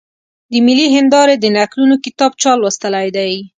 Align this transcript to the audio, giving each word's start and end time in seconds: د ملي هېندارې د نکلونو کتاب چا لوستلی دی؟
د 0.51 0.53
ملي 0.65 0.87
هېندارې 0.95 1.35
د 1.39 1.45
نکلونو 1.57 1.95
کتاب 2.05 2.31
چا 2.41 2.51
لوستلی 2.61 3.07
دی؟ 3.17 3.33